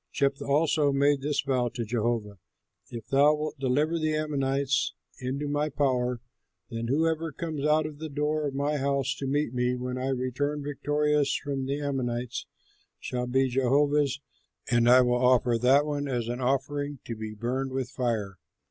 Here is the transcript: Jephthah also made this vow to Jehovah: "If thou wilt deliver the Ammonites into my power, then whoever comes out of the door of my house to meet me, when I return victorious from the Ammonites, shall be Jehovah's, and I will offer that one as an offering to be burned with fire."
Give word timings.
Jephthah 0.11 0.47
also 0.47 0.91
made 0.91 1.21
this 1.21 1.41
vow 1.41 1.69
to 1.75 1.85
Jehovah: 1.85 2.39
"If 2.89 3.05
thou 3.09 3.35
wilt 3.35 3.59
deliver 3.59 3.99
the 3.99 4.15
Ammonites 4.15 4.95
into 5.19 5.47
my 5.47 5.69
power, 5.69 6.21
then 6.71 6.87
whoever 6.87 7.31
comes 7.31 7.63
out 7.67 7.85
of 7.85 7.99
the 7.99 8.09
door 8.09 8.47
of 8.47 8.55
my 8.55 8.77
house 8.77 9.13
to 9.19 9.27
meet 9.27 9.53
me, 9.53 9.75
when 9.75 9.99
I 9.99 10.07
return 10.07 10.63
victorious 10.63 11.35
from 11.35 11.67
the 11.67 11.79
Ammonites, 11.79 12.47
shall 12.99 13.27
be 13.27 13.47
Jehovah's, 13.47 14.19
and 14.71 14.89
I 14.89 15.01
will 15.01 15.23
offer 15.23 15.59
that 15.59 15.85
one 15.85 16.07
as 16.07 16.27
an 16.29 16.41
offering 16.41 16.97
to 17.05 17.15
be 17.15 17.35
burned 17.35 17.71
with 17.71 17.91
fire." 17.91 18.39